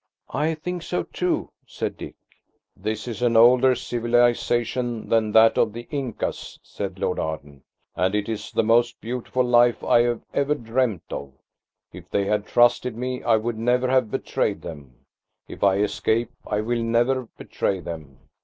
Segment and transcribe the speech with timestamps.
[0.33, 2.15] "I think so too," said Dick.
[2.75, 7.61] "This is an older civilisation than that of the Incas," said Lord Arden,
[7.95, 11.33] "and it is the most beautiful life I have ever dreamed of.
[11.93, 15.05] If they had trusted me, I would never have betrayed them.
[15.47, 18.21] If I escape, I will never betray them.